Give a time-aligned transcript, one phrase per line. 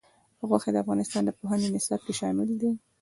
[0.47, 2.71] غوښې د افغانستان د پوهنې نصاب کې شامل دي.